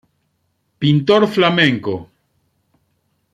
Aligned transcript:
Pintor 0.81 1.27
flamenco. 1.35 1.93